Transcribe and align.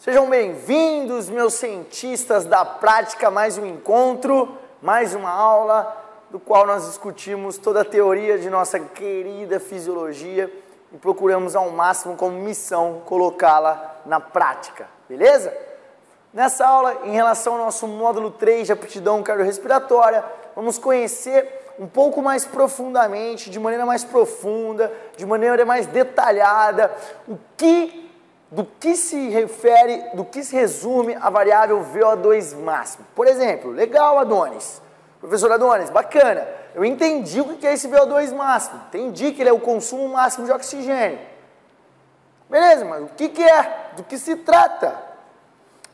Sejam 0.00 0.30
bem-vindos, 0.30 1.28
meus 1.28 1.52
cientistas 1.52 2.46
da 2.46 2.64
prática, 2.64 3.30
mais 3.30 3.58
um 3.58 3.66
encontro, 3.66 4.56
mais 4.80 5.14
uma 5.14 5.28
aula 5.28 5.94
do 6.30 6.40
qual 6.40 6.66
nós 6.66 6.86
discutimos 6.86 7.58
toda 7.58 7.82
a 7.82 7.84
teoria 7.84 8.38
de 8.38 8.48
nossa 8.48 8.80
querida 8.80 9.60
fisiologia 9.60 10.50
e 10.90 10.96
procuramos 10.96 11.54
ao 11.54 11.68
máximo 11.68 12.16
como 12.16 12.38
missão 12.38 13.02
colocá-la 13.04 14.00
na 14.06 14.18
prática, 14.18 14.88
beleza? 15.06 15.54
Nessa 16.32 16.66
aula, 16.66 17.02
em 17.04 17.12
relação 17.12 17.58
ao 17.58 17.66
nosso 17.66 17.86
módulo 17.86 18.30
3 18.30 18.68
de 18.68 18.72
aptidão 18.72 19.22
cardiorrespiratória, 19.22 20.24
vamos 20.56 20.78
conhecer 20.78 21.74
um 21.78 21.86
pouco 21.86 22.22
mais 22.22 22.46
profundamente, 22.46 23.50
de 23.50 23.60
maneira 23.60 23.84
mais 23.84 24.02
profunda, 24.02 24.90
de 25.14 25.26
maneira 25.26 25.66
mais 25.66 25.86
detalhada, 25.86 26.90
o 27.28 27.36
que 27.54 28.09
do 28.50 28.64
que 28.64 28.96
se 28.96 29.28
refere, 29.28 30.10
do 30.14 30.24
que 30.24 30.42
se 30.42 30.56
resume 30.56 31.14
a 31.14 31.30
variável 31.30 31.84
VO2 31.94 32.56
máximo. 32.56 33.06
Por 33.14 33.26
exemplo, 33.26 33.70
legal, 33.70 34.18
Adonis. 34.18 34.82
Professor 35.20 35.52
Adonis, 35.52 35.90
bacana. 35.90 36.48
Eu 36.74 36.84
entendi 36.84 37.40
o 37.40 37.56
que 37.56 37.66
é 37.66 37.74
esse 37.74 37.88
VO2 37.88 38.34
máximo. 38.34 38.80
Entendi 38.88 39.32
que 39.32 39.42
ele 39.42 39.50
é 39.50 39.52
o 39.52 39.60
consumo 39.60 40.08
máximo 40.08 40.46
de 40.46 40.52
oxigênio. 40.52 41.18
Beleza, 42.48 42.84
mas 42.84 43.04
o 43.04 43.08
que, 43.14 43.28
que 43.28 43.42
é? 43.42 43.90
Do 43.94 44.02
que 44.02 44.18
se 44.18 44.34
trata? 44.36 45.10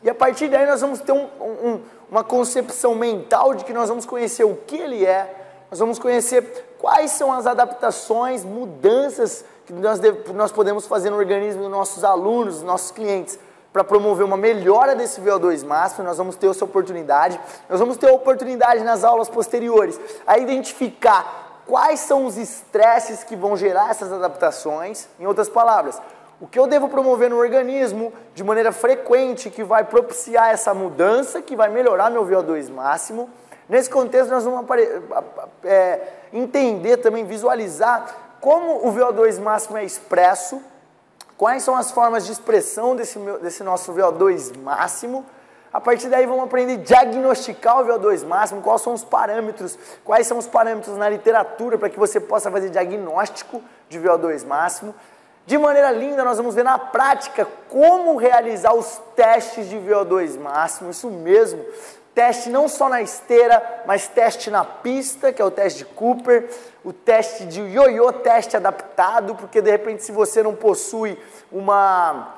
E 0.02 0.08
a 0.08 0.14
partir 0.14 0.48
daí 0.48 0.66
nós 0.66 0.80
vamos 0.80 1.00
ter 1.00 1.12
um, 1.12 1.28
um, 1.40 1.82
uma 2.10 2.24
concepção 2.24 2.94
mental 2.94 3.54
de 3.54 3.64
que 3.64 3.72
nós 3.72 3.88
vamos 3.88 4.06
conhecer 4.06 4.44
o 4.44 4.56
que 4.56 4.76
ele 4.76 5.04
é, 5.04 5.34
nós 5.70 5.80
vamos 5.80 5.98
conhecer 5.98 6.76
quais 6.78 7.10
são 7.10 7.32
as 7.32 7.46
adaptações, 7.46 8.44
mudanças 8.44 9.44
que 9.66 9.72
nós, 9.72 10.00
nós 10.34 10.52
podemos 10.52 10.86
fazer 10.86 11.10
no 11.10 11.16
organismo 11.16 11.62
dos 11.62 11.70
nossos 11.70 12.04
alunos, 12.04 12.54
dos 12.54 12.62
nossos 12.62 12.92
clientes, 12.92 13.38
para 13.72 13.84
promover 13.84 14.24
uma 14.24 14.36
melhora 14.36 14.94
desse 14.94 15.20
VO2 15.20 15.62
máximo, 15.62 16.04
nós 16.04 16.16
vamos 16.16 16.34
ter 16.36 16.48
essa 16.48 16.64
oportunidade, 16.64 17.38
nós 17.68 17.78
vamos 17.78 17.98
ter 17.98 18.08
a 18.08 18.12
oportunidade 18.12 18.82
nas 18.82 19.04
aulas 19.04 19.28
posteriores 19.28 20.00
a 20.26 20.38
identificar 20.38 21.62
quais 21.66 22.00
são 22.00 22.24
os 22.24 22.38
estresses 22.38 23.22
que 23.22 23.36
vão 23.36 23.54
gerar 23.54 23.90
essas 23.90 24.10
adaptações, 24.10 25.08
em 25.20 25.26
outras 25.26 25.48
palavras, 25.48 26.00
o 26.40 26.46
que 26.46 26.58
eu 26.58 26.66
devo 26.66 26.88
promover 26.88 27.28
no 27.28 27.36
organismo 27.36 28.12
de 28.34 28.44
maneira 28.44 28.72
frequente 28.72 29.50
que 29.50 29.64
vai 29.64 29.84
propiciar 29.84 30.50
essa 30.50 30.72
mudança, 30.72 31.42
que 31.42 31.56
vai 31.56 31.68
melhorar 31.68 32.10
meu 32.10 32.24
VO2 32.24 32.70
máximo. 32.70 33.28
Nesse 33.68 33.90
contexto, 33.90 34.30
nós 34.30 34.44
vamos 34.44 34.64
é, 35.64 36.00
entender 36.32 36.98
também, 36.98 37.24
visualizar 37.24 38.25
como 38.40 38.86
o 38.86 38.92
VO2 38.92 39.40
máximo 39.40 39.76
é 39.76 39.84
expresso, 39.84 40.62
quais 41.36 41.62
são 41.62 41.76
as 41.76 41.90
formas 41.90 42.26
de 42.26 42.32
expressão 42.32 42.96
desse, 42.96 43.18
desse 43.40 43.62
nosso 43.62 43.92
VO2 43.92 44.56
máximo. 44.58 45.24
A 45.72 45.80
partir 45.80 46.08
daí 46.08 46.24
vamos 46.24 46.44
aprender 46.44 46.74
a 46.74 46.76
diagnosticar 46.76 47.80
o 47.80 47.84
VO2 47.84 48.24
máximo, 48.24 48.62
quais 48.62 48.80
são 48.80 48.94
os 48.94 49.04
parâmetros, 49.04 49.78
quais 50.04 50.26
são 50.26 50.38
os 50.38 50.46
parâmetros 50.46 50.96
na 50.96 51.08
literatura 51.08 51.76
para 51.76 51.90
que 51.90 51.98
você 51.98 52.18
possa 52.18 52.50
fazer 52.50 52.70
diagnóstico 52.70 53.62
de 53.88 53.98
VO2 54.00 54.46
máximo. 54.46 54.94
De 55.44 55.56
maneira 55.58 55.92
linda, 55.92 56.24
nós 56.24 56.38
vamos 56.38 56.54
ver 56.54 56.64
na 56.64 56.78
prática 56.78 57.46
como 57.68 58.16
realizar 58.16 58.74
os 58.74 59.00
testes 59.14 59.68
de 59.68 59.76
VO2 59.76 60.38
máximo, 60.38 60.90
isso 60.90 61.08
mesmo. 61.10 61.64
Teste 62.16 62.48
não 62.48 62.66
só 62.66 62.88
na 62.88 63.02
esteira, 63.02 63.82
mas 63.84 64.08
teste 64.08 64.50
na 64.50 64.64
pista, 64.64 65.34
que 65.34 65.42
é 65.42 65.44
o 65.44 65.50
teste 65.50 65.80
de 65.80 65.84
Cooper, 65.84 66.48
o 66.82 66.90
teste 66.90 67.44
de 67.44 67.60
ioiô, 67.60 68.10
teste 68.10 68.56
adaptado, 68.56 69.34
porque 69.34 69.60
de 69.60 69.70
repente 69.70 70.02
se 70.02 70.12
você 70.12 70.42
não 70.42 70.54
possui 70.54 71.22
uma, 71.52 72.36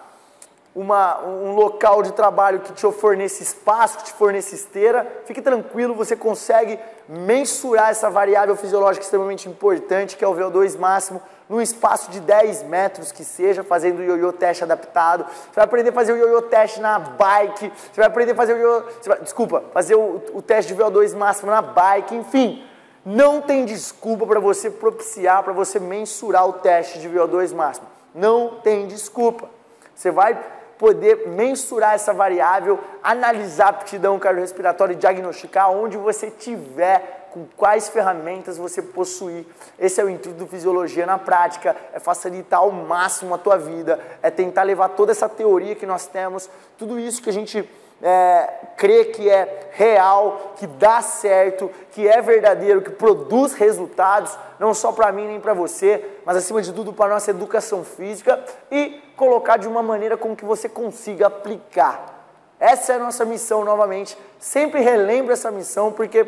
uma, 0.74 1.20
um 1.24 1.54
local 1.54 2.02
de 2.02 2.10
trabalho 2.12 2.58
que 2.58 2.72
te 2.72 2.90
forneça 2.90 3.40
espaço, 3.40 3.98
que 3.98 4.04
te 4.06 4.12
forneça 4.14 4.52
esteira, 4.52 5.06
fique 5.26 5.40
tranquilo, 5.40 5.94
você 5.94 6.16
consegue 6.16 6.76
mensurar 7.08 7.90
essa 7.90 8.10
variável 8.10 8.56
fisiológica 8.56 9.04
extremamente 9.04 9.48
importante, 9.48 10.16
que 10.16 10.24
é 10.24 10.26
o 10.26 10.34
VO2 10.34 10.76
máximo, 10.76 11.22
num 11.48 11.60
espaço 11.60 12.10
de 12.10 12.20
10 12.20 12.64
metros 12.64 13.10
que 13.10 13.24
seja, 13.24 13.64
fazendo 13.64 14.00
o 14.00 14.04
ioiô 14.04 14.32
teste 14.32 14.64
adaptado. 14.64 15.24
Você 15.24 15.54
vai 15.54 15.64
aprender 15.64 15.90
a 15.90 15.92
fazer 15.92 16.12
o 16.12 16.16
ioiô 16.16 16.42
teste 16.42 16.80
na 16.80 16.98
bike, 16.98 17.72
você 17.92 18.00
vai 18.00 18.06
aprender 18.06 18.32
a 18.32 18.34
fazer 18.34 18.54
o 18.54 18.84
vai, 19.06 19.20
desculpa, 19.20 19.64
fazer 19.72 19.94
o, 19.94 20.22
o 20.34 20.42
teste 20.42 20.74
de 20.74 20.80
VO2 20.80 21.16
máximo 21.16 21.50
na 21.50 21.62
bike, 21.62 22.14
enfim. 22.14 22.64
Não 23.04 23.40
tem 23.40 23.64
desculpa 23.64 24.26
para 24.26 24.40
você 24.40 24.70
propiciar, 24.70 25.42
para 25.42 25.52
você 25.52 25.80
mensurar 25.80 26.46
o 26.46 26.54
teste 26.54 26.98
de 26.98 27.08
VO2 27.08 27.54
máximo. 27.54 27.86
Não 28.14 28.56
tem 28.62 28.86
desculpa. 28.86 29.48
Você 29.94 30.10
vai 30.10 30.38
poder 30.78 31.28
mensurar 31.28 31.94
essa 31.94 32.12
variável, 32.12 32.78
analisar 33.02 33.66
a 33.66 33.70
aptidão 33.70 34.18
cardiorrespiratória 34.18 34.92
e 34.92 34.96
diagnosticar 34.96 35.70
onde 35.70 35.96
você 35.96 36.30
tiver 36.30 37.17
com 37.32 37.46
quais 37.56 37.88
ferramentas 37.88 38.56
você 38.56 38.82
possuir. 38.82 39.46
Esse 39.78 40.00
é 40.00 40.04
o 40.04 40.08
intuito 40.08 40.38
do 40.38 40.46
Fisiologia 40.46 41.06
na 41.06 41.18
prática, 41.18 41.76
é 41.92 41.98
facilitar 41.98 42.60
ao 42.60 42.70
máximo 42.70 43.34
a 43.34 43.38
tua 43.38 43.56
vida, 43.56 43.98
é 44.22 44.30
tentar 44.30 44.62
levar 44.62 44.90
toda 44.90 45.12
essa 45.12 45.28
teoria 45.28 45.74
que 45.74 45.86
nós 45.86 46.06
temos, 46.06 46.48
tudo 46.76 46.98
isso 46.98 47.22
que 47.22 47.30
a 47.30 47.32
gente 47.32 47.68
é, 48.02 48.48
crê 48.76 49.06
que 49.06 49.28
é 49.28 49.70
real, 49.72 50.54
que 50.56 50.66
dá 50.66 51.02
certo, 51.02 51.70
que 51.92 52.06
é 52.06 52.20
verdadeiro, 52.22 52.82
que 52.82 52.90
produz 52.90 53.54
resultados, 53.54 54.38
não 54.58 54.72
só 54.72 54.92
para 54.92 55.10
mim 55.12 55.26
nem 55.26 55.40
para 55.40 55.54
você, 55.54 56.04
mas 56.24 56.36
acima 56.36 56.62
de 56.62 56.72
tudo 56.72 56.92
para 56.92 57.14
nossa 57.14 57.30
educação 57.30 57.84
física 57.84 58.42
e 58.70 59.02
colocar 59.16 59.56
de 59.56 59.66
uma 59.66 59.82
maneira 59.82 60.16
com 60.16 60.36
que 60.36 60.44
você 60.44 60.68
consiga 60.68 61.26
aplicar. 61.26 62.18
Essa 62.60 62.94
é 62.94 62.96
a 62.96 62.98
nossa 63.00 63.24
missão 63.24 63.64
novamente. 63.64 64.18
Sempre 64.38 64.80
relembro 64.80 65.32
essa 65.32 65.50
missão 65.50 65.92
porque 65.92 66.24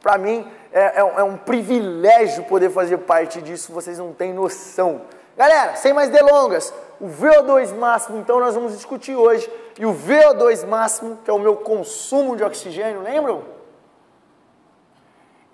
para 0.00 0.16
mim 0.16 0.46
é, 0.72 0.80
é, 0.80 0.98
é, 0.98 1.22
um 1.22 1.36
privilégio 1.36 2.44
poder 2.44 2.70
fazer 2.70 2.98
parte 2.98 3.42
disso, 3.42 3.72
vocês 3.72 3.98
não 3.98 4.12
têm 4.12 4.32
noção. 4.32 5.02
Galera, 5.36 5.76
sem 5.76 5.92
mais 5.92 6.10
delongas, 6.10 6.72
o 7.00 7.06
VO2 7.06 7.74
máximo, 7.76 8.18
então 8.18 8.40
nós 8.40 8.54
vamos 8.54 8.72
discutir 8.72 9.14
hoje. 9.14 9.50
E 9.78 9.86
o 9.86 9.94
VO2 9.94 10.66
máximo, 10.66 11.18
que 11.24 11.30
é 11.30 11.32
o 11.32 11.38
meu 11.38 11.56
consumo 11.56 12.36
de 12.36 12.42
oxigênio, 12.42 13.02
lembram? 13.02 13.42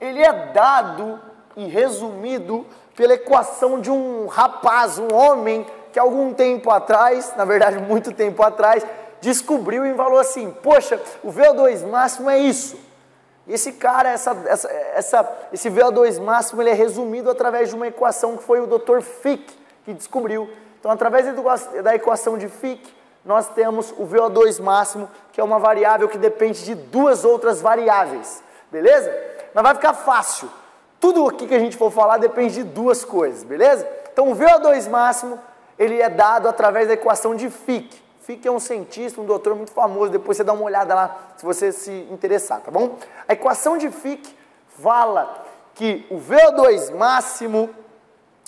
Ele 0.01 0.23
é 0.23 0.53
dado 0.53 1.21
e 1.57 1.67
resumido 1.67 2.67
pela 2.97 3.15
equação 3.15 3.81
de 3.81 3.91
um 3.91 4.27
rapaz, 4.27 4.99
um 4.99 5.13
homem, 5.15 5.67
que 5.93 5.99
algum 5.99 6.33
tempo 6.33 6.71
atrás, 6.71 7.35
na 7.37 7.45
verdade 7.45 7.79
muito 7.79 8.13
tempo 8.13 8.43
atrás, 8.43 8.85
descobriu 9.21 9.87
e 9.87 9.95
falou 9.95 10.19
assim: 10.19 10.51
Poxa, 10.63 11.01
o 11.23 11.33
VO2 11.33 11.87
máximo 11.87 12.29
é 12.29 12.39
isso. 12.39 12.77
Esse 13.47 13.73
cara, 13.73 14.11
essa, 14.11 14.37
essa, 14.47 14.69
essa, 14.71 15.39
esse 15.53 15.71
VO2 15.71 16.21
máximo, 16.21 16.63
ele 16.63 16.71
é 16.71 16.75
resumido 16.75 17.31
através 17.31 17.69
de 17.69 17.75
uma 17.75 17.87
equação 17.87 18.37
que 18.37 18.43
foi 18.43 18.61
o 18.61 18.67
Dr. 18.67 19.01
Fick 19.01 19.65
que 19.85 19.93
descobriu. 19.93 20.51
Então, 20.81 20.91
através 20.91 21.27
da 21.83 21.95
equação 21.95 22.37
de 22.37 22.49
Fick, 22.49 22.93
nós 23.25 23.49
temos 23.49 23.93
o 23.93 24.07
VO2 24.07 24.61
máximo, 24.63 25.09
que 25.33 25.41
é 25.41 25.45
uma 25.45 25.59
variável 25.59 26.09
que 26.09 26.19
depende 26.19 26.65
de 26.65 26.75
duas 26.75 27.25
outras 27.25 27.61
variáveis. 27.61 28.43
Beleza? 28.71 29.15
Mas 29.55 29.63
vai 29.63 29.75
ficar 29.75 29.95
fácil. 29.95 30.51
Tudo 31.01 31.27
aqui 31.29 31.47
que 31.47 31.55
a 31.55 31.59
gente 31.59 31.77
for 31.77 31.91
falar 31.91 32.19
depende 32.19 32.55
de 32.55 32.65
duas 32.65 33.05
coisas, 33.05 33.45
beleza? 33.45 33.87
Então, 34.13 34.31
o 34.31 34.37
VO2 34.37 34.89
máximo, 34.89 35.39
ele 35.79 36.01
é 36.01 36.09
dado 36.09 36.49
através 36.49 36.89
da 36.89 36.95
equação 36.95 37.35
de 37.35 37.51
Fick. 37.51 38.03
Fique 38.25 38.49
é 38.49 38.51
um 38.51 38.59
cientista, 38.59 39.21
um 39.21 39.27
doutor 39.27 39.55
muito 39.55 39.71
famoso, 39.71 40.11
depois 40.11 40.39
você 40.39 40.43
dá 40.43 40.55
uma 40.55 40.65
olhada 40.65 40.95
lá 40.95 41.35
se 41.37 41.45
você 41.45 41.71
se 41.71 41.93
interessar, 42.11 42.63
tá 42.63 42.71
bom? 42.71 42.97
A 43.29 43.35
equação 43.35 43.77
de 43.77 43.91
Fick 43.91 44.35
fala 44.67 45.45
que 45.75 46.07
o 46.11 46.17
VO2 46.17 46.95
máximo, 46.97 47.69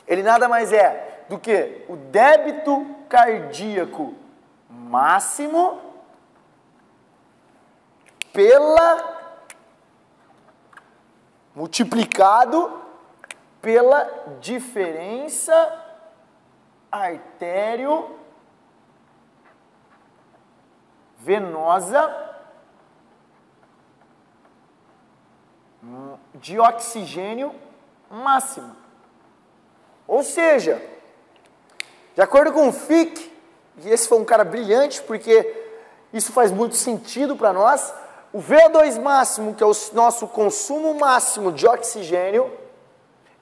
ele 0.09 0.23
nada 0.23 0.49
mais 0.49 0.73
é 0.73 1.25
do 1.29 1.39
que 1.39 1.85
o 1.91 1.97
débito 1.97 2.87
cardíaco 3.07 4.15
máximo 4.71 5.79
pela 8.33 9.15
multiplicado 11.55 12.81
pela 13.61 14.11
diferença 14.41 15.53
artério 16.91 18.26
venosa 21.27 22.03
de 26.35 26.57
oxigênio 26.61 27.53
máximo. 28.09 28.77
Ou 30.07 30.23
seja, 30.23 30.81
de 32.15 32.23
acordo 32.23 32.53
com 32.53 32.69
o 32.69 32.73
Fick, 32.73 33.33
e 33.79 33.91
esse 33.91 34.09
foi 34.09 34.19
um 34.19 34.25
cara 34.25 34.45
brilhante 34.45 35.03
porque 35.03 35.65
isso 36.13 36.33
faz 36.33 36.53
muito 36.53 36.77
sentido 36.77 37.35
para 37.35 37.53
nós, 37.53 37.93
o 38.33 38.39
VO2 38.39 39.01
máximo, 39.01 39.53
que 39.53 39.65
é 39.65 39.67
o 39.67 39.73
nosso 39.95 40.29
consumo 40.29 40.95
máximo 40.95 41.51
de 41.51 41.67
oxigênio, 41.67 42.57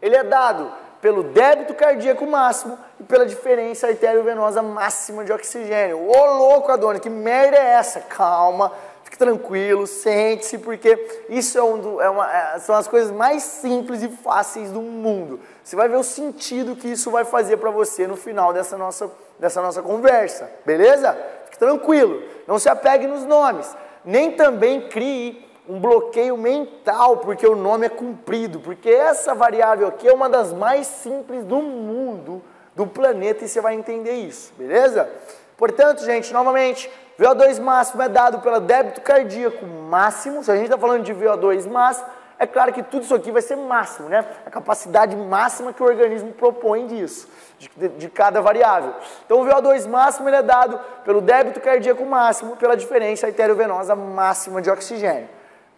ele 0.01 0.17
é 0.17 0.25
dado 0.25 0.73
pelo 1.05 1.23
débito 1.23 1.75
cardíaco 1.75 2.27
máximo 2.27 2.79
e 2.99 3.05
pela 3.05 3.27
diferença 3.27 3.89
arteriovenosa 3.89 4.63
máxima 4.63 5.23
de 5.23 5.35
oxigênio. 5.35 6.09
Ô 6.09 6.25
louco, 6.39 6.73
Adonis, 6.73 7.03
que 7.03 7.11
merda 7.11 7.59
é 7.59 7.73
essa? 7.75 8.01
Calma, 8.01 8.73
fique 9.03 9.19
tranquilo, 9.19 9.87
sente-se, 9.87 10.57
porque 10.57 11.25
isso 11.29 11.59
é, 11.59 11.63
um 11.63 11.79
do, 11.79 12.01
é 12.01 12.09
uma, 12.09 12.35
é, 12.35 12.59
são 12.59 12.75
as 12.75 12.89
coisas 12.89 13.11
mais 13.11 13.43
simples 13.43 14.03
e 14.03 14.09
fáceis 14.09 14.71
do 14.71 14.81
mundo. 14.81 15.41
Você 15.63 15.77
vai 15.77 15.91
ver 15.91 15.97
o 15.97 16.03
sentido 16.03 16.75
que 16.75 16.89
isso 16.89 17.11
vai 17.11 17.27
fazer 17.27 17.59
para 17.59 17.71
você 17.71 18.07
no 18.07 18.17
final 18.17 18.55
dessa 18.55 18.79
nossa, 18.79 19.11
dessa 19.39 19.61
nossa 19.61 19.83
conversa, 19.83 20.51
beleza? 20.65 21.15
Fique 21.45 21.59
tranquilo, 21.59 22.23
não 22.47 22.59
se 22.59 22.71
apegue 22.71 23.07
nos 23.07 23.27
nomes, 23.27 23.77
nem 24.07 24.33
também 24.33 24.89
crie 24.89 25.47
um 25.69 25.81
bloqueio 25.81 26.37
mental, 26.37 27.19
porque 27.19 27.47
o 27.47 27.57
nome 27.57 27.87
é 27.87 27.89
cumprido, 27.89 28.61
porque 28.61 28.91
essa 28.91 29.35
variável 29.35 29.89
aqui 29.89 30.07
é 30.07 30.13
uma 30.13 30.29
das 30.29 30.53
mais 30.53 30.87
simples 30.87 31.45
do 31.45 31.57
mundo, 31.57 32.43
do 32.77 32.87
planeta, 32.87 33.45
e 33.45 33.49
você 33.49 33.61
vai 33.61 33.75
entender 33.75 34.13
isso, 34.13 34.53
beleza? 34.59 35.09
Portanto, 35.57 36.05
gente, 36.05 36.33
novamente, 36.33 36.91
VO2 37.19 37.61
máximo 37.61 38.03
é 38.03 38.09
dado 38.09 38.41
pelo 38.41 38.61
débito 38.61 39.01
cardíaco 39.01 39.65
máximo, 39.65 40.43
se 40.43 40.51
a 40.51 40.57
gente 40.57 40.65
está 40.65 40.77
falando 40.77 41.03
de 41.03 41.15
VO2 41.15 41.69
máximo, 41.69 42.09
é 42.39 42.47
claro 42.47 42.73
que 42.73 42.83
tudo 42.83 43.05
isso 43.05 43.15
aqui 43.15 43.31
vai 43.31 43.41
ser 43.41 43.57
máximo, 43.57 44.09
né? 44.09 44.25
A 44.45 44.51
capacidade 44.51 45.17
máxima 45.17 45.73
que 45.73 45.83
o 45.83 45.87
organismo 45.87 46.33
propõe 46.33 46.87
disso, 46.87 47.29
de, 47.59 47.89
de, 47.89 48.09
cada 48.09 48.41
variável. 48.41 48.93
Então 49.25 49.41
o 49.41 49.47
VO2 49.47 49.89
máximo 49.89 50.29
é 50.29 50.43
dado 50.43 50.79
pelo 51.05 51.21
débito 51.21 51.61
cardíaco 51.61 52.05
máximo, 52.05 52.57
pela 52.57 52.77
diferença 52.77 53.29
arteriovenosa 53.29 53.95
máxima 53.95 54.61
de 54.61 54.69
oxigênio. 54.69 55.29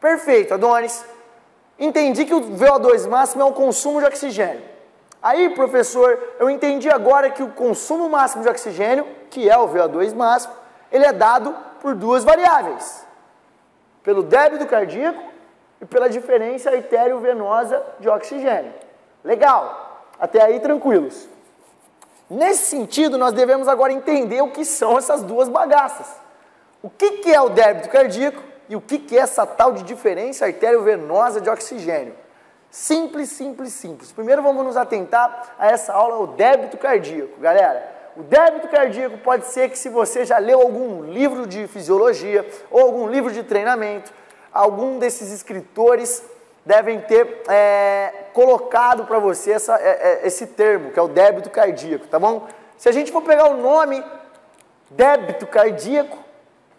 Perfeito, 0.01 0.55
Adonis. 0.55 1.05
Entendi 1.79 2.25
que 2.25 2.35
o 2.35 2.41
VO2 2.41 3.09
máximo 3.09 3.43
é 3.43 3.45
o 3.45 3.53
consumo 3.53 4.01
de 4.01 4.07
oxigênio. 4.07 4.63
Aí, 5.23 5.51
professor, 5.51 6.19
eu 6.39 6.49
entendi 6.49 6.89
agora 6.89 7.31
que 7.31 7.43
o 7.43 7.51
consumo 7.51 8.09
máximo 8.09 8.43
de 8.43 8.49
oxigênio, 8.49 9.07
que 9.31 9.49
é 9.49 9.59
o 9.59 9.69
VO2 9.69 10.15
máximo, 10.15 10.55
ele 10.91 11.05
é 11.05 11.13
dado 11.13 11.55
por 11.81 11.95
duas 11.95 12.25
variáveis. 12.25 13.05
Pelo 14.03 14.23
débito 14.23 14.67
cardíaco 14.67 15.23
e 15.81 15.85
pela 15.85 16.09
diferença 16.09 16.71
artério-venosa 16.71 17.83
de 17.99 18.09
oxigênio. 18.09 18.73
Legal. 19.25 20.05
Até 20.19 20.43
aí 20.43 20.61
tranquilos. 20.61 21.29
Nesse 22.31 22.67
sentido, 22.67 23.19
nós 23.19 23.33
devemos 23.33 23.69
agora 23.69 23.93
entender 23.93 24.41
o 24.41 24.51
que 24.51 24.65
são 24.65 24.97
essas 24.97 25.23
duas 25.23 25.49
bagaças. 25.49 26.07
O 26.83 26.89
que, 26.89 27.19
que 27.19 27.33
é 27.33 27.41
o 27.41 27.49
débito 27.49 27.89
cardíaco 27.89 28.43
e 28.69 28.77
o 28.77 28.81
que, 28.81 28.99
que 28.99 29.17
é 29.17 29.21
essa 29.21 29.47
tal 29.47 29.73
de 29.73 29.83
diferença 29.83 30.47
arteriovenosa 30.47 31.41
de 31.41 31.49
oxigênio? 31.49 32.15
Simples, 32.71 33.31
simples, 33.31 33.73
simples. 33.73 34.13
Primeiro 34.13 34.43
vamos 34.43 34.65
nos 34.65 34.77
atentar 34.77 35.55
a 35.59 35.69
essa 35.69 35.93
aula, 35.93 36.19
o 36.19 36.27
débito 36.27 36.77
cardíaco. 36.77 37.41
Galera, 37.41 37.97
o 38.17 38.23
débito 38.23 38.69
cardíaco 38.69 39.19
pode 39.19 39.47
ser 39.47 39.71
que 39.71 39.79
se 39.79 39.89
você 39.89 40.25
já 40.25 40.39
leu 40.39 40.61
algum 40.61 41.03
livro 41.03 41.47
de 41.47 41.67
fisiologia 41.69 42.47
ou 42.71 42.81
algum 42.81 43.09
livro 43.09 43.33
de 43.33 43.43
treinamento, 43.43 44.13
algum 44.53 44.99
desses 44.99 45.31
escritores 45.31 46.23
devem 46.65 47.01
ter 47.01 47.43
é, 47.49 48.13
colocado 48.33 49.05
para 49.05 49.19
você 49.19 49.53
essa, 49.53 49.77
é, 49.77 50.21
é, 50.23 50.27
esse 50.27 50.49
termo, 50.49 50.91
que 50.91 50.99
é 50.99 51.03
o 51.03 51.09
débito 51.09 51.49
cardíaco, 51.49 52.09
tá 52.09 52.19
bom? 52.19 52.49
Se 52.77 52.89
a 52.89 52.93
gente 52.93 53.13
for 53.13 53.23
pegar 53.23 53.49
o 53.49 53.57
nome 53.57 54.03
débito 54.91 55.47
cardíaco, 55.47 56.19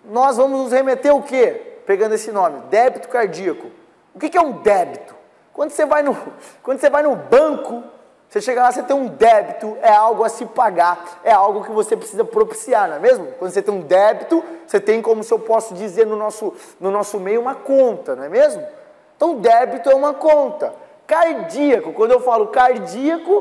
nós 0.04 0.38
vamos 0.38 0.60
nos 0.60 0.72
remeter 0.72 1.16
o 1.16 1.24
quê? 1.24 1.77
Pegando 1.88 2.14
esse 2.14 2.34
nome, 2.34 2.60
débito 2.70 3.08
cardíaco. 3.08 3.72
O 4.14 4.20
que, 4.20 4.38
é 4.38 4.42
um 4.42 4.52
débito? 4.52 5.16
Quando 5.54 5.72
você, 5.72 5.86
vai 5.86 6.04
no, 6.04 6.16
quando 6.62 6.80
você 6.80 6.90
vai 6.90 7.02
no 7.02 7.16
banco, 7.16 7.82
você 8.28 8.42
chega 8.42 8.62
lá, 8.62 8.72
você 8.72 8.84
tem 8.84 8.96
um 8.96 9.08
débito, 9.08 9.78
é 9.82 9.90
algo 9.90 10.24
a 10.26 10.30
se 10.30 10.46
pagar, 10.46 11.22
é 11.24 11.32
algo 11.32 11.64
que 11.64 11.72
você 11.72 11.96
precisa 11.96 12.26
propiciar, 12.26 12.90
não 12.90 12.98
é 12.98 13.00
mesmo? 13.00 13.28
Quando 13.40 13.52
você 13.52 13.62
tem 13.62 13.74
um 13.74 13.80
débito, 13.80 14.44
você 14.68 14.82
tem, 14.82 15.02
como 15.02 15.24
se 15.24 15.34
eu 15.34 15.40
posso 15.40 15.74
dizer 15.74 16.06
no 16.06 16.18
nosso, 16.18 16.54
no 16.78 16.92
nosso 16.92 17.20
meio, 17.22 17.40
uma 17.40 17.56
conta, 17.56 18.18
não 18.18 18.26
é 18.26 18.30
mesmo? 18.30 18.68
Então, 19.16 19.36
débito 19.36 19.90
é 19.90 19.96
uma 19.96 20.14
conta. 20.14 20.74
Cardíaco, 21.08 21.94
quando 21.94 22.12
eu 22.12 22.20
falo 22.20 22.48
cardíaco, 22.48 23.32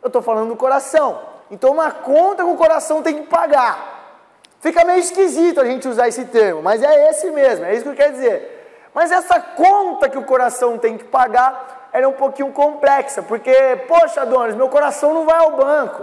eu 0.00 0.06
estou 0.06 0.22
falando 0.22 0.50
do 0.50 0.56
coração. 0.56 1.20
Então, 1.50 1.72
uma 1.72 1.90
conta 1.90 2.44
que 2.44 2.50
o 2.50 2.56
coração 2.56 3.02
tem 3.02 3.16
que 3.16 3.26
pagar. 3.26 3.97
Fica 4.60 4.84
meio 4.84 4.98
esquisito 4.98 5.60
a 5.60 5.64
gente 5.64 5.86
usar 5.86 6.08
esse 6.08 6.24
termo, 6.24 6.62
mas 6.62 6.82
é 6.82 7.10
esse 7.10 7.30
mesmo, 7.30 7.64
é 7.64 7.74
isso 7.74 7.84
que 7.84 7.90
eu 7.90 7.94
quero 7.94 8.12
dizer. 8.12 8.88
Mas 8.92 9.12
essa 9.12 9.40
conta 9.40 10.08
que 10.08 10.18
o 10.18 10.24
coração 10.24 10.76
tem 10.78 10.98
que 10.98 11.04
pagar, 11.04 11.88
ela 11.92 12.04
é 12.04 12.08
um 12.08 12.12
pouquinho 12.12 12.50
complexa, 12.52 13.22
porque, 13.22 13.54
poxa, 13.86 14.22
Adonis, 14.22 14.56
meu 14.56 14.68
coração 14.68 15.14
não 15.14 15.24
vai 15.24 15.38
ao 15.38 15.52
banco. 15.52 16.02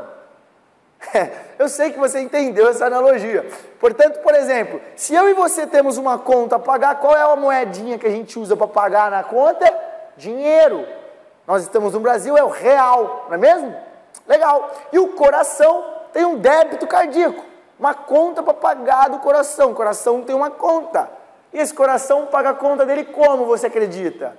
eu 1.60 1.68
sei 1.68 1.92
que 1.92 2.00
você 2.00 2.22
entendeu 2.22 2.69
essa 2.69 2.86
analogia. 2.86 3.46
Portanto, 3.78 4.22
por 4.22 4.34
exemplo, 4.34 4.80
se 4.96 5.13
eu 5.13 5.28
e 5.28 5.34
você 5.34 5.68
temos 5.68 5.98
uma 5.98 6.18
conta 6.18 6.56
a 6.56 6.60
pagar, 6.60 6.96
qual 6.96 7.16
é 7.16 7.22
a 7.22 7.36
moedinha 7.36 7.98
que 7.98 8.07
a 8.07 8.12
gente 8.12 8.40
usa 8.40 8.56
para 8.56 8.68
pagar 8.68 9.12
na 9.12 9.24
conta? 9.24 9.72
Dinheiro. 10.16 10.88
Nós 11.46 11.63
estamos 11.63 11.94
no 11.94 12.00
Brasil, 12.00 12.38
é 12.38 12.44
o 12.44 12.50
real, 12.50 13.25
não 13.28 13.36
é 13.36 13.38
mesmo? 13.38 13.75
Legal. 14.25 14.72
E 14.94 14.98
o 14.98 15.10
coração 15.10 15.84
tem 16.13 16.24
um 16.24 16.38
débito 16.38 16.88
cardíaco 16.88 17.55
uma 17.77 17.94
conta 17.94 18.42
para 18.42 18.54
pagar 18.54 19.10
do 19.10 19.19
coração. 19.19 19.72
O 19.72 19.75
coração 19.75 20.22
tem 20.22 20.36
uma 20.36 20.50
conta. 20.50 21.10
E 21.54 21.60
esse 21.60 21.74
coração 21.74 22.25
paga 22.25 22.50
a 22.51 22.54
conta 22.54 22.86
dele 22.86 23.06
como 23.06 23.45
você 23.45 23.68
acredita? 23.68 24.38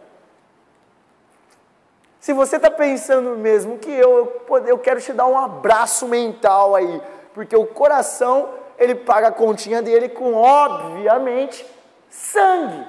Se 2.21 2.33
você 2.33 2.57
está 2.57 2.71
pensando 2.71 3.37
mesmo 3.37 3.79
que 3.79 3.91
eu, 3.91 4.43
eu 4.67 4.79
quero 4.79 5.01
te 5.01 5.13
dar 5.13 5.27
um 5.27 5.39
abraço 5.39 6.09
mental 6.09 6.75
aí, 6.75 7.01
porque 7.33 7.55
o 7.55 7.67
coração 7.67 8.49
ele 8.79 8.95
paga 8.95 9.29
a 9.29 9.33
continha 9.33 9.81
dele 9.81 10.09
com, 10.09 10.35
obviamente, 10.35 11.65
sangue. 12.11 12.85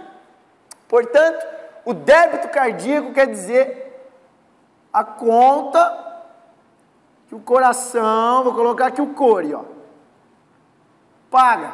Portanto, 0.87 1.45
o 1.85 1.93
débito 1.93 2.49
cardíaco 2.49 3.13
quer 3.13 3.27
dizer 3.27 3.83
a 4.91 5.03
conta 5.03 6.05
que 7.27 7.35
o 7.35 7.39
coração, 7.39 8.43
vou 8.43 8.53
colocar 8.53 8.87
aqui 8.87 9.01
o 9.01 9.13
core, 9.13 9.53
ó 9.53 9.76
paga. 11.29 11.73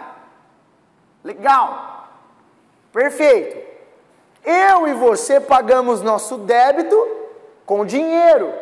Legal. 1.24 2.10
Perfeito. 2.92 3.74
Eu 4.44 4.88
e 4.88 4.94
você 4.94 5.40
pagamos 5.40 6.02
nosso 6.02 6.38
débito 6.38 6.96
com 7.66 7.86
dinheiro. 7.86 8.54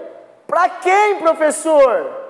Para 0.47 0.69
quem, 0.69 1.15
professor? 1.17 2.21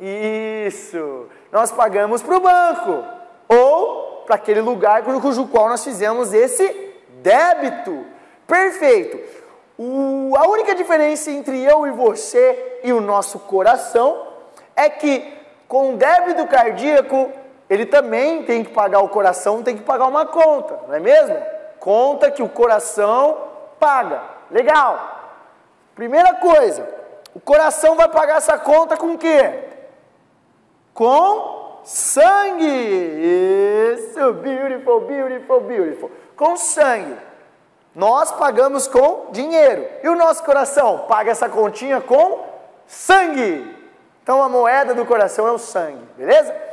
Isso. 0.00 1.28
Nós 1.52 1.70
pagamos 1.70 2.22
para 2.22 2.36
o 2.36 2.40
banco 2.40 3.04
ou 3.48 4.22
para 4.26 4.36
aquele 4.36 4.60
lugar 4.60 5.02
cujo 5.02 5.46
qual 5.46 5.68
nós 5.68 5.84
fizemos 5.84 6.32
esse 6.32 6.94
débito. 7.22 8.04
Perfeito. 8.46 9.20
O, 9.78 10.34
a 10.36 10.48
única 10.48 10.74
diferença 10.74 11.30
entre 11.30 11.62
eu 11.62 11.86
e 11.86 11.90
você 11.90 12.80
e 12.82 12.92
o 12.92 13.00
nosso 13.00 13.38
coração 13.40 14.26
é 14.74 14.88
que 14.88 15.32
com 15.68 15.96
débito 15.96 16.46
cardíaco 16.46 17.32
ele 17.74 17.86
também 17.86 18.42
tem 18.44 18.64
que 18.64 18.72
pagar 18.72 19.00
o 19.00 19.08
coração, 19.08 19.62
tem 19.62 19.76
que 19.76 19.82
pagar 19.82 20.06
uma 20.06 20.26
conta, 20.26 20.80
não 20.86 20.94
é 20.94 21.00
mesmo? 21.00 21.36
Conta 21.78 22.30
que 22.30 22.42
o 22.42 22.48
coração 22.48 23.36
paga. 23.78 24.22
Legal. 24.50 24.98
Primeira 25.94 26.34
coisa, 26.34 26.88
o 27.34 27.40
coração 27.40 27.96
vai 27.96 28.08
pagar 28.08 28.36
essa 28.36 28.56
conta 28.58 28.96
com 28.96 29.14
o 29.14 29.18
quê? 29.18 29.64
Com 30.94 31.80
sangue. 31.84 32.64
Isso, 32.64 34.32
beautiful, 34.34 35.00
beautiful, 35.00 35.60
beautiful. 35.60 36.10
Com 36.36 36.56
sangue. 36.56 37.16
Nós 37.94 38.32
pagamos 38.32 38.88
com 38.88 39.26
dinheiro. 39.30 39.86
E 40.02 40.08
o 40.08 40.16
nosso 40.16 40.42
coração 40.42 41.06
paga 41.08 41.30
essa 41.30 41.48
continha 41.48 42.00
com 42.00 42.44
sangue. 42.86 43.76
Então 44.22 44.42
a 44.42 44.48
moeda 44.48 44.94
do 44.94 45.04
coração 45.04 45.46
é 45.46 45.52
o 45.52 45.58
sangue, 45.58 46.02
beleza? 46.16 46.63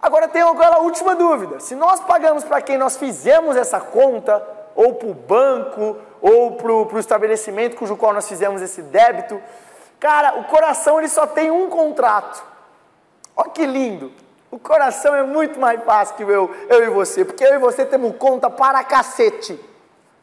Agora 0.00 0.28
tem 0.28 0.42
aquela 0.42 0.78
última 0.78 1.14
dúvida: 1.14 1.60
se 1.60 1.74
nós 1.74 2.00
pagamos 2.00 2.44
para 2.44 2.62
quem 2.62 2.78
nós 2.78 2.96
fizemos 2.96 3.56
essa 3.56 3.80
conta, 3.80 4.42
ou 4.74 4.94
para 4.94 5.08
o 5.08 5.14
banco, 5.14 5.96
ou 6.20 6.52
para 6.52 6.72
o 6.72 6.98
estabelecimento 6.98 7.76
cujo 7.76 7.96
qual 7.96 8.12
nós 8.12 8.28
fizemos 8.28 8.62
esse 8.62 8.82
débito, 8.82 9.40
cara, 9.98 10.38
o 10.38 10.44
coração 10.44 10.98
ele 10.98 11.08
só 11.08 11.26
tem 11.26 11.50
um 11.50 11.68
contrato. 11.68 12.42
Olha 13.36 13.50
que 13.50 13.66
lindo! 13.66 14.12
O 14.50 14.58
coração 14.58 15.14
é 15.14 15.22
muito 15.22 15.60
mais 15.60 15.82
fácil 15.84 16.16
que 16.16 16.22
eu, 16.22 16.50
eu 16.70 16.84
e 16.84 16.88
você, 16.88 17.24
porque 17.24 17.44
eu 17.44 17.54
e 17.54 17.58
você 17.58 17.84
temos 17.84 18.16
conta 18.16 18.48
para 18.48 18.82
cacete. 18.82 19.60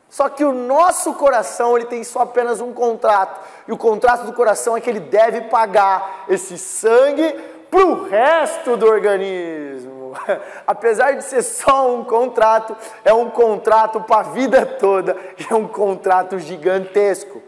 Só 0.10 0.30
que 0.30 0.44
o 0.44 0.54
nosso 0.54 1.14
coração 1.14 1.76
ele 1.76 1.86
tem 1.86 2.04
só 2.04 2.22
apenas 2.22 2.62
um 2.62 2.74
contrato. 2.74 3.40
E 3.68 3.72
o 3.72 3.78
contrato 3.78 4.26
do 4.26 4.34
coração 4.34 4.76
é 4.76 4.82
que 4.82 4.90
ele 4.90 5.00
deve 5.00 5.42
pagar 5.42 6.26
esse 6.28 6.58
sangue 6.58 7.36
para 7.70 7.86
o 7.86 8.08
resto 8.08 8.78
do 8.78 8.86
organismo. 8.86 10.14
Apesar 10.66 11.14
de 11.14 11.24
ser 11.24 11.42
só 11.42 11.94
um 11.94 12.04
contrato, 12.04 12.76
é 13.04 13.14
um 13.14 13.30
contrato 13.30 14.02
para 14.02 14.22
a 14.22 14.32
vida 14.32 14.66
toda, 14.66 15.16
é 15.50 15.54
um 15.54 15.68
contrato 15.68 16.40
gigantesco. 16.40 17.42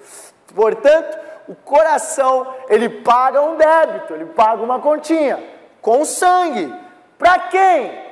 Portanto, 0.53 1.17
o 1.47 1.55
coração, 1.55 2.53
ele 2.67 2.89
paga 2.89 3.41
um 3.41 3.55
débito, 3.55 4.13
ele 4.13 4.25
paga 4.25 4.61
uma 4.61 4.79
continha 4.79 5.41
com 5.81 6.03
sangue. 6.03 6.73
Para 7.17 7.39
quem? 7.39 8.05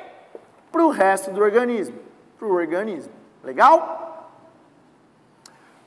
Para 0.71 0.83
o 0.83 0.89
resto 0.89 1.31
do 1.31 1.41
organismo, 1.41 1.99
para 2.37 2.47
o 2.47 2.53
organismo. 2.53 3.11
Legal? 3.43 4.31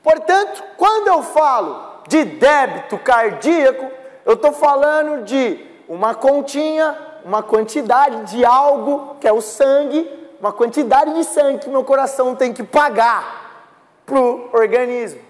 Portanto, 0.03 0.63
quando 0.77 1.09
eu 1.09 1.23
falo 1.23 2.03
de 2.07 2.25
débito 2.25 2.99
cardíaco, 2.99 3.91
eu 4.25 4.35
estou 4.35 4.53
falando 4.53 5.25
de 5.25 5.68
uma 5.88 6.14
continha, 6.14 6.97
uma 7.25 7.42
quantidade 7.42 8.30
de 8.30 8.45
algo, 8.45 9.16
que 9.21 9.26
é 9.26 9.33
o 9.33 9.40
sangue, 9.40 10.09
uma 10.40 10.52
quantidade 10.52 11.14
de 11.14 11.25
sangue 11.25 11.59
que 11.61 11.71
meu 11.71 11.83
coração 11.83 12.37
tem 12.37 12.52
que 12.52 12.62
pagar 12.62 13.64
para 14.04 14.21
o 14.21 14.50
organismo. 14.52 15.21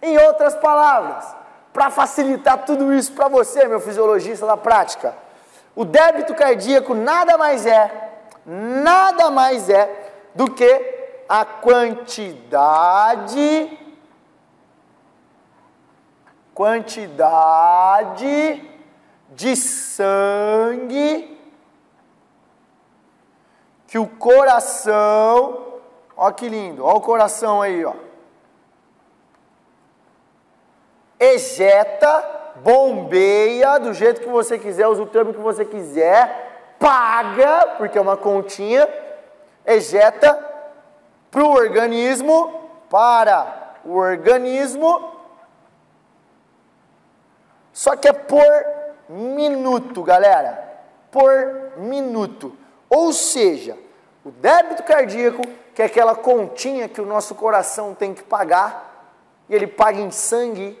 Em 0.00 0.18
outras 0.18 0.54
palavras, 0.54 1.24
para 1.72 1.90
facilitar 1.90 2.64
tudo 2.64 2.92
isso 2.92 3.12
para 3.12 3.28
você, 3.28 3.68
meu 3.68 3.80
fisiologista 3.80 4.46
da 4.46 4.56
prática, 4.56 5.14
o 5.74 5.84
débito 5.84 6.34
cardíaco 6.34 6.94
nada 6.94 7.36
mais 7.36 7.66
é, 7.66 7.90
nada 8.46 9.30
mais 9.30 9.68
é 9.68 10.12
do 10.34 10.50
que 10.50 10.94
a 11.28 11.44
quantidade 11.44 12.46
quantidade 16.54 17.36
de 19.36 19.54
sangue 19.54 21.36
que 23.86 23.98
o 23.98 24.08
coração, 24.08 25.80
ó 26.16 26.32
que 26.32 26.48
lindo, 26.48 26.84
ó 26.84 26.94
o 26.94 27.00
coração 27.00 27.62
aí, 27.62 27.84
ó. 27.84 27.94
Ejeta, 31.20 32.52
bombeia, 32.56 33.78
do 33.78 33.94
jeito 33.94 34.20
que 34.20 34.28
você 34.28 34.58
quiser, 34.58 34.88
usa 34.88 35.02
o 35.02 35.06
termo 35.06 35.32
que 35.32 35.40
você 35.40 35.64
quiser, 35.64 36.74
paga, 36.80 37.74
porque 37.78 37.96
é 37.96 38.00
uma 38.00 38.16
continha, 38.16 38.88
ejeta 39.64 40.36
para 41.30 41.44
o 41.44 41.52
organismo, 41.52 42.70
para 42.90 43.74
o 43.84 43.94
organismo 43.94 45.16
só 47.76 47.94
que 47.94 48.08
é 48.08 48.12
por 48.14 48.42
minuto, 49.08 50.02
galera. 50.02 50.80
Por 51.10 51.72
minuto. 51.78 52.56
Ou 52.88 53.12
seja, 53.12 53.76
o 54.24 54.30
débito 54.30 54.82
cardíaco, 54.82 55.42
que 55.74 55.82
é 55.82 55.86
aquela 55.86 56.14
continha 56.14 56.88
que 56.88 57.00
o 57.00 57.06
nosso 57.06 57.34
coração 57.34 57.94
tem 57.94 58.14
que 58.14 58.22
pagar, 58.22 59.14
e 59.48 59.54
ele 59.54 59.66
paga 59.66 60.00
em 60.00 60.10
sangue 60.10 60.78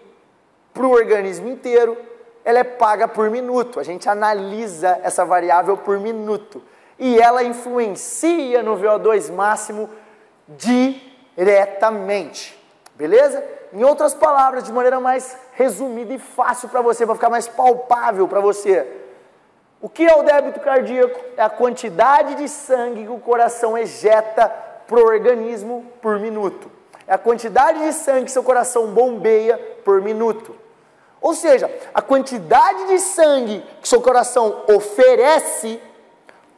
para 0.72 0.86
o 0.86 0.92
organismo 0.92 1.48
inteiro, 1.48 1.96
ela 2.44 2.58
é 2.60 2.64
paga 2.64 3.08
por 3.08 3.30
minuto. 3.30 3.80
A 3.80 3.82
gente 3.82 4.08
analisa 4.08 5.00
essa 5.02 5.24
variável 5.24 5.76
por 5.76 5.98
minuto. 5.98 6.62
E 6.98 7.18
ela 7.18 7.42
influencia 7.42 8.62
no 8.62 8.76
VO2 8.76 9.32
máximo 9.32 9.90
diretamente. 11.36 12.56
Beleza? 12.94 13.55
Em 13.76 13.84
outras 13.84 14.14
palavras, 14.14 14.64
de 14.64 14.72
maneira 14.72 14.98
mais 14.98 15.36
resumida 15.52 16.14
e 16.14 16.18
fácil 16.18 16.66
para 16.66 16.80
você, 16.80 17.04
para 17.04 17.14
ficar 17.14 17.28
mais 17.28 17.46
palpável 17.46 18.26
para 18.26 18.40
você. 18.40 18.90
O 19.82 19.88
que 19.90 20.02
é 20.06 20.16
o 20.16 20.22
débito 20.22 20.60
cardíaco? 20.60 21.20
É 21.36 21.42
a 21.42 21.50
quantidade 21.50 22.36
de 22.36 22.48
sangue 22.48 23.04
que 23.04 23.10
o 23.10 23.18
coração 23.18 23.76
ejeta 23.76 24.48
para 24.88 24.98
o 24.98 25.04
organismo 25.04 25.84
por 26.00 26.18
minuto. 26.18 26.72
É 27.06 27.12
a 27.12 27.18
quantidade 27.18 27.80
de 27.80 27.92
sangue 27.92 28.24
que 28.24 28.30
seu 28.30 28.42
coração 28.42 28.86
bombeia 28.94 29.58
por 29.84 30.00
minuto. 30.00 30.56
Ou 31.20 31.34
seja, 31.34 31.70
a 31.92 32.00
quantidade 32.00 32.86
de 32.86 32.98
sangue 32.98 33.62
que 33.82 33.88
seu 33.88 34.00
coração 34.00 34.62
oferece 34.74 35.82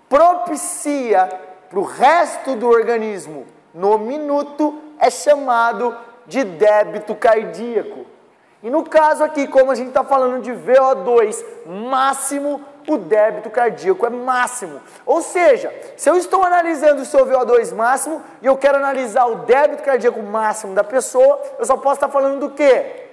propicia 0.09 1.29
para 1.69 1.81
o 1.81 1.83
resto 1.83 2.55
do 2.55 2.69
organismo 2.69 3.45
no 3.75 3.99
minuto 3.99 4.81
é 5.01 5.11
chamado 5.11 6.07
de 6.29 6.45
débito 6.45 7.15
cardíaco. 7.15 8.07
E 8.63 8.71
no 8.71 8.85
caso 8.85 9.25
aqui, 9.25 9.47
como 9.47 9.71
a 9.71 9.75
gente 9.75 9.89
está 9.89 10.05
falando 10.05 10.43
de 10.43 10.51
VO2 10.53 11.45
máximo, 11.67 12.61
o 12.89 12.97
débito 12.97 13.51
cardíaco 13.51 14.05
é 14.05 14.11
máximo. 14.11 14.81
Ou 15.07 15.23
seja, 15.23 15.73
se 15.97 16.11
eu 16.11 16.17
estou 16.17 16.43
analisando 16.45 17.03
o 17.03 17.05
seu 17.05 17.27
VO2 17.27 17.75
máximo 17.75 18.23
e 18.43 18.47
eu 18.47 18.57
quero 18.57 18.77
analisar 18.77 19.27
o 19.27 19.37
débito 19.37 19.83
cardíaco 19.83 20.21
máximo 20.23 20.75
da 20.75 20.85
pessoa, 20.85 21.41
eu 21.59 21.65
só 21.65 21.77
posso 21.77 21.95
estar 21.95 22.09
falando 22.09 22.41
do 22.41 22.51
quê? 22.51 23.07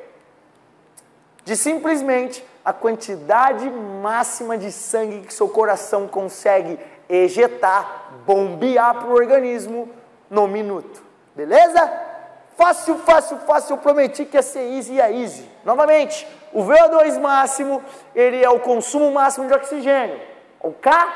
De 1.44 1.56
simplesmente 1.56 2.46
a 2.64 2.74
quantidade 2.74 3.70
máxima 3.70 4.58
de 4.58 4.72
sangue 4.72 5.28
que 5.28 5.34
seu 5.34 5.48
coração 5.48 6.08
consegue 6.08 6.80
ejetar, 7.08 8.14
bombear 8.26 8.96
para 8.96 9.10
o 9.10 9.14
organismo 9.14 9.88
no 10.28 10.48
minuto. 10.48 11.04
Beleza? 11.36 12.15
Fácil, 12.58 12.98
fácil, 13.00 13.38
fácil, 13.40 13.74
eu 13.74 13.78
prometi 13.78 14.24
que 14.24 14.38
ia 14.38 14.42
ser 14.42 14.74
easy 14.74 14.94
e 14.94 15.02
é 15.02 15.12
easy. 15.12 15.50
Novamente, 15.64 16.26
o 16.54 16.64
VO2 16.64 17.20
máximo, 17.20 17.84
ele 18.16 18.42
é 18.44 18.50
o 18.50 18.60
consumo 18.60 19.12
máximo 19.12 19.48
de 19.48 19.54
oxigênio. 19.54 20.20
O 20.62 20.72
K, 20.72 21.08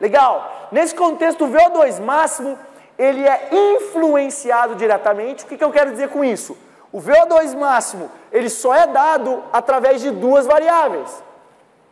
legal. 0.00 0.68
Nesse 0.72 0.94
contexto, 0.94 1.44
o 1.44 1.48
VO2 1.48 2.00
máximo, 2.00 2.58
ele 2.98 3.26
é 3.26 3.48
influenciado 3.52 4.74
diretamente. 4.74 5.44
O 5.44 5.46
que, 5.46 5.56
que 5.56 5.64
eu 5.64 5.70
quero 5.70 5.92
dizer 5.92 6.08
com 6.08 6.24
isso? 6.24 6.58
O 6.92 7.00
VO2 7.00 7.56
máximo, 7.56 8.10
ele 8.32 8.50
só 8.50 8.74
é 8.74 8.86
dado 8.88 9.44
através 9.52 10.00
de 10.00 10.10
duas 10.10 10.44
variáveis. 10.44 11.22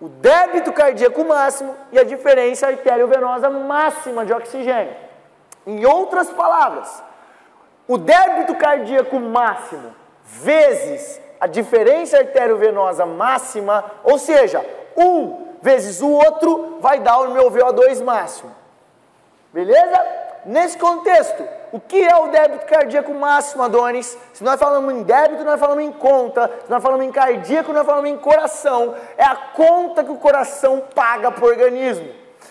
O 0.00 0.08
débito 0.08 0.72
cardíaco 0.72 1.24
máximo 1.24 1.74
e 1.92 1.98
a 1.98 2.04
diferença 2.04 2.66
arteriovenosa 2.66 3.48
máxima 3.48 4.26
de 4.26 4.32
oxigênio. 4.32 4.94
Em 5.64 5.86
outras 5.86 6.30
palavras, 6.30 7.02
o 7.88 7.96
débito 7.98 8.54
cardíaco 8.54 9.18
máximo 9.18 9.94
vezes 10.22 11.20
a 11.40 11.46
diferença 11.46 12.18
arteriovenosa 12.18 13.06
máxima, 13.06 13.84
ou 14.04 14.18
seja, 14.18 14.64
um 14.96 15.48
vezes 15.62 16.00
o 16.00 16.10
outro, 16.10 16.78
vai 16.80 17.00
dar 17.00 17.18
o 17.20 17.32
meu 17.32 17.50
VO2 17.50 18.02
máximo. 18.02 18.54
Beleza? 19.52 20.06
Nesse 20.44 20.78
contexto, 20.78 21.42
o 21.72 21.80
que 21.80 22.02
é 22.02 22.16
o 22.16 22.28
débito 22.28 22.66
cardíaco 22.66 23.12
máximo, 23.12 23.62
Adonis? 23.62 24.16
Se 24.32 24.42
nós 24.44 24.58
falamos 24.58 24.94
em 24.94 25.02
débito, 25.02 25.44
nós 25.44 25.58
falamos 25.58 25.84
em 25.84 25.92
conta. 25.92 26.50
Se 26.64 26.70
nós 26.70 26.82
falamos 26.82 27.04
em 27.04 27.10
cardíaco, 27.10 27.72
nós 27.72 27.84
falamos 27.84 28.10
em 28.10 28.16
coração. 28.16 28.94
É 29.16 29.24
a 29.24 29.36
conta 29.36 30.04
que 30.04 30.12
o 30.12 30.16
coração 30.16 30.82
paga 30.94 31.30
para 31.30 31.44
o 31.44 31.48
organismo. 31.48 32.08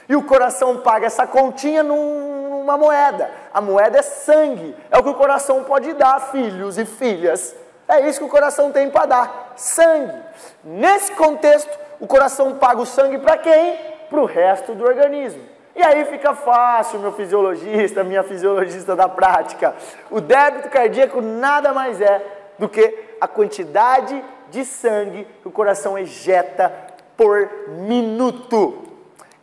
E 0.10 0.16
o 0.16 0.24
coração 0.24 0.78
paga 0.78 1.08
essa 1.08 1.26
continha 1.26 1.84
num, 1.84 2.37
numa 2.68 2.78
moeda. 2.78 3.32
A 3.54 3.62
moeda 3.62 4.00
é 4.00 4.02
sangue. 4.02 4.76
É 4.92 4.98
o 4.98 5.04
que 5.04 5.10
o 5.10 5.16
coração 5.16 5.64
pode 5.64 5.94
dar, 5.94 6.20
filhos 6.32 6.78
e 6.78 6.86
filhas. 6.86 7.56
É 7.88 8.02
isso 8.02 8.20
que 8.20 8.26
o 8.26 8.30
coração 8.30 8.72
tem 8.74 8.90
para 8.90 9.06
dar: 9.06 9.54
sangue. 9.56 10.14
Nesse 10.62 11.14
contexto, 11.14 11.72
o 12.02 12.06
coração 12.06 12.56
paga 12.56 12.82
o 12.82 12.86
sangue 12.86 13.20
para 13.20 13.38
quem? 13.38 13.78
Para 14.10 14.20
o 14.20 14.26
resto 14.26 14.76
do 14.76 14.84
organismo. 14.84 15.42
E 15.74 15.82
aí 15.82 16.04
fica 16.06 16.34
fácil, 16.34 17.00
meu 17.00 17.14
fisiologista, 17.14 18.04
minha 18.04 18.24
fisiologista 18.24 18.96
da 18.96 19.08
prática. 19.08 19.76
O 20.10 20.20
débito 20.20 20.70
cardíaco 20.70 21.22
nada 21.22 21.72
mais 21.72 22.02
é 22.02 22.22
do 22.58 22.68
que 22.68 23.16
a 23.22 23.28
quantidade 23.28 24.22
de 24.50 24.66
sangue 24.66 25.28
que 25.42 25.48
o 25.48 25.52
coração 25.52 25.98
ejeta 25.98 26.74
por 27.16 27.50
minuto. 27.68 28.87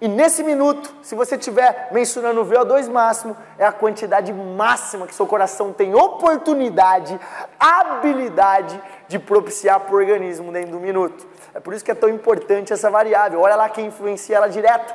E 0.05 0.09
nesse 0.09 0.43
minuto, 0.43 0.95
se 1.01 1.15
você 1.15 1.35
estiver 1.35 1.89
mencionando 1.91 2.43
o 2.43 2.45
VO2 2.45 2.91
máximo, 2.91 3.35
é 3.57 3.65
a 3.65 3.73
quantidade 3.73 4.35
máxima 4.35 5.07
que 5.07 5.15
seu 5.15 5.27
coração 5.27 5.73
tem 5.73 5.95
oportunidade, 5.95 7.19
habilidade 7.59 8.79
de 9.09 9.19
propiciar 9.19 9.81
para 9.81 9.95
o 9.95 9.97
organismo 9.97 10.53
dentro 10.53 10.73
do 10.73 10.79
minuto. 10.79 11.27
É 11.55 11.59
por 11.59 11.73
isso 11.73 11.83
que 11.83 11.91
é 11.91 11.95
tão 11.95 12.11
importante 12.11 12.71
essa 12.71 12.91
variável. 12.91 13.41
Olha 13.41 13.57
lá 13.57 13.67
quem 13.71 13.87
influencia 13.87 14.37
ela 14.37 14.47
direto. 14.47 14.95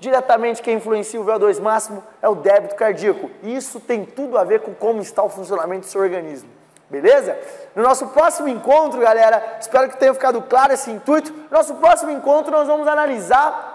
Diretamente 0.00 0.60
quem 0.60 0.74
influencia 0.74 1.20
o 1.20 1.24
VO2 1.24 1.60
máximo 1.60 2.02
é 2.20 2.28
o 2.28 2.34
débito 2.34 2.74
cardíaco. 2.74 3.30
E 3.44 3.54
isso 3.54 3.78
tem 3.78 4.04
tudo 4.04 4.36
a 4.36 4.42
ver 4.42 4.62
com 4.62 4.74
como 4.74 5.00
está 5.00 5.22
o 5.22 5.28
funcionamento 5.28 5.82
do 5.82 5.86
seu 5.86 6.00
organismo. 6.00 6.50
Beleza? 6.90 7.38
No 7.76 7.82
nosso 7.84 8.08
próximo 8.08 8.48
encontro, 8.48 9.00
galera, 9.00 9.58
espero 9.60 9.88
que 9.88 9.96
tenha 9.96 10.12
ficado 10.12 10.42
claro 10.42 10.72
esse 10.72 10.90
intuito. 10.90 11.32
No 11.32 11.56
nosso 11.56 11.74
próximo 11.76 12.10
encontro, 12.10 12.50
nós 12.50 12.66
vamos 12.66 12.88
analisar 12.88 13.71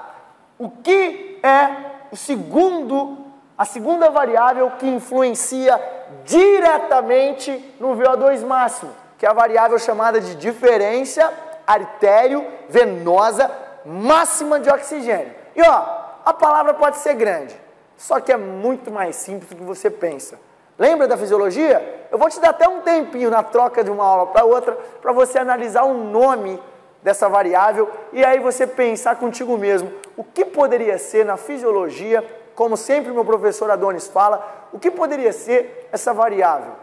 o 0.60 0.70
que 0.70 1.40
é 1.44 1.70
o 2.12 2.16
segundo, 2.16 3.18
a 3.58 3.66
segunda 3.66 4.10
variável 4.10 4.72
que 4.72 4.88
influencia 4.88 5.80
diretamente 6.26 7.76
no 7.80 7.96
VO2 7.96 8.46
máximo, 8.46 8.92
que 9.18 9.26
é 9.26 9.30
a 9.30 9.34
variável 9.34 9.78
chamada 9.78 10.20
de 10.20 10.36
diferença 10.36 11.32
artério-venosa 11.66 13.52
máxima 13.86 14.60
de 14.60 14.70
oxigênio. 14.70 15.34
E 15.56 15.62
ó, 15.62 15.86
a 16.26 16.34
palavra 16.34 16.74
pode 16.74 16.98
ser 16.98 17.14
grande, 17.16 17.60
só 17.98 18.20
que 18.20 18.32
é 18.32 18.38
muito 18.38 18.92
mais 18.92 19.16
simples 19.16 19.50
do 19.50 19.56
que 19.56 19.64
você 19.64 19.90
pensa. 19.90 20.40
Lembra 20.78 21.08
da 21.08 21.18
fisiologia? 21.18 22.08
Eu 22.12 22.18
vou 22.18 22.30
te 22.30 22.40
dar 22.40 22.50
até 22.50 22.70
um 22.70 22.82
tempinho 22.82 23.32
na 23.32 23.42
troca 23.42 23.84
de 23.84 23.90
uma 23.90 24.06
aula 24.06 24.28
para 24.28 24.46
outra 24.46 24.74
para 25.02 25.12
você 25.12 25.40
analisar 25.40 25.84
o 25.84 25.94
nome 25.94 26.62
dessa 27.02 27.30
variável 27.30 27.90
e 28.12 28.24
aí 28.24 28.40
você 28.40 28.66
pensar 28.66 29.16
contigo 29.16 29.58
mesmo 29.58 29.92
o 30.16 30.24
que 30.24 30.44
poderia 30.44 30.98
ser 30.98 31.26
na 31.26 31.38
fisiologia, 31.38 32.24
como 32.56 32.76
sempre 32.76 33.12
meu 33.12 33.24
professor 33.24 33.70
Adonis 33.70 34.08
fala, 34.08 34.68
o 34.74 34.80
que 34.80 34.90
poderia 34.90 35.32
ser 35.32 35.88
essa 35.92 36.14
variável. 36.14 36.74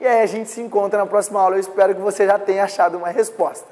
E 0.00 0.06
aí 0.06 0.22
a 0.22 0.26
gente 0.26 0.50
se 0.50 0.60
encontra 0.60 0.98
na 0.98 1.06
próxima 1.06 1.40
aula. 1.40 1.56
Eu 1.56 1.60
espero 1.60 1.94
que 1.94 2.00
você 2.00 2.26
já 2.26 2.38
tenha 2.38 2.64
achado 2.64 2.98
uma 2.98 3.08
resposta. 3.08 3.66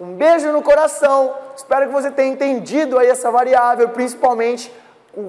Um 0.00 0.14
beijo 0.14 0.50
no 0.52 0.62
coração. 0.62 1.34
Espero 1.56 1.86
que 1.86 1.92
você 1.92 2.10
tenha 2.10 2.32
entendido 2.32 2.98
aí 2.98 3.08
essa 3.08 3.30
variável, 3.30 3.88
principalmente 3.88 4.72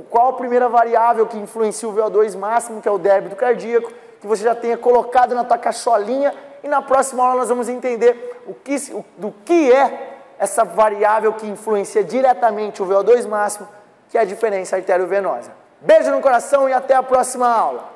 qual 0.10 0.30
a 0.30 0.34
primeira 0.34 0.68
variável 0.68 1.28
que 1.28 1.38
influencia 1.38 1.88
o 1.88 1.94
VO2 1.94 2.36
máximo, 2.38 2.82
que 2.82 2.88
é 2.88 2.92
o 2.92 2.98
débito 2.98 3.36
cardíaco, 3.36 3.92
que 4.20 4.26
você 4.26 4.44
já 4.44 4.56
tenha 4.56 4.78
colocado 4.78 5.36
na 5.36 5.44
tua 5.44 5.58
cacholinha 5.58 6.34
e 6.66 6.68
na 6.68 6.82
próxima 6.82 7.24
aula 7.24 7.42
nós 7.42 7.50
vamos 7.50 7.70
entender 7.70 8.42
o 8.48 8.54
que, 8.56 8.76
o, 8.92 9.06
do 9.18 9.32
que 9.46 9.72
é 9.72 10.18
essa 10.40 10.66
variável 10.66 11.32
que 11.34 11.46
influencia 11.46 12.04
diretamente 12.04 12.82
o 12.82 12.88
VO2 12.88 13.28
máximo, 13.28 13.68
que 14.10 14.18
é 14.18 14.22
a 14.22 14.26
diferença 14.26 14.76
arteriovenosa. 14.76 15.52
Beijo 15.80 16.10
no 16.10 16.20
coração 16.20 16.68
e 16.68 16.74
até 16.74 16.96
a 16.96 17.04
próxima 17.04 17.48
aula. 17.48 17.88